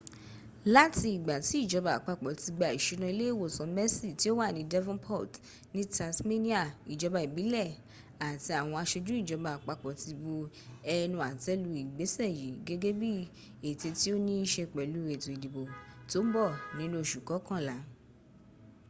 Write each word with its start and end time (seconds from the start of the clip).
láti 0.75 1.05
ìgbà 1.17 1.35
tí 1.47 1.55
ìjọba 1.63 1.89
àpapọ̀ 1.99 2.31
ti 2.41 2.49
gba 2.57 2.67
ìsúná 2.77 3.05
ilé 3.13 3.25
ìwòsàn 3.33 3.69
mersey 3.77 4.13
tí 4.19 4.27
ó 4.31 4.33
wà 4.39 4.47
ní 4.55 4.61
devonport 4.73 5.31
ní 5.75 5.81
tasmania 5.95 6.61
ìjọba 6.93 7.19
ìbílẹ̀ 7.27 7.69
àti 8.27 8.51
àwọn 8.59 8.77
aṣojú 8.83 9.13
ìjọbá 9.21 9.49
àpapọ̀ 9.57 9.93
ti 10.01 10.11
bu 10.21 10.33
ẹnu 10.95 11.17
àtẹ́ 11.29 11.59
lu 11.63 11.69
ìgbésẹ̀ 11.83 12.35
yìí 12.39 12.59
gẹ́gẹ́ 12.67 12.97
bí 12.99 13.09
ètè 13.69 13.89
tí 13.99 14.07
ó 14.13 14.15
ní 14.25 14.33
í 14.43 14.49
ṣe 14.53 14.63
pẹlú 14.73 14.99
ètò 15.13 15.29
ìdìbò 15.35 15.61
tó 16.09 16.17
ń 16.25 16.27
bọ̀ 16.35 16.49
ní 16.77 16.83
oṣù 17.01 17.19
kọkànlá 17.27 17.75